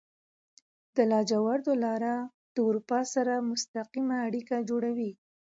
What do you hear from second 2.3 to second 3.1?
د اروپا